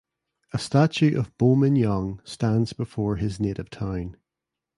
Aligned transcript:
A 0.51 0.57
statue 0.57 1.15
of 1.15 1.37
Bo 1.37 1.55
Min 1.55 1.75
Yaung 1.75 2.25
stands 2.27 2.73
before 2.73 3.17
his 3.17 3.39
native 3.39 3.69
town. 3.69 4.17